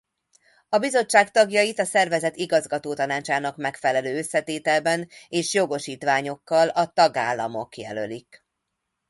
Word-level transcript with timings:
A 0.69 0.77
bizottság 0.77 1.31
tagjait 1.31 1.79
a 1.79 1.85
szervezet 1.85 2.35
igazgatótanácsának 2.35 3.57
megfelelő 3.57 4.17
összetételben 4.17 5.09
és 5.27 5.53
jogosítványokkal 5.53 6.67
a 6.69 6.87
tagállamok 6.93 7.77
jelölik. 7.77 8.45